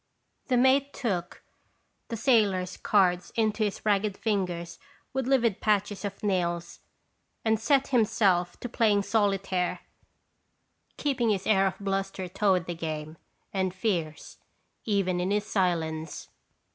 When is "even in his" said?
14.85-15.45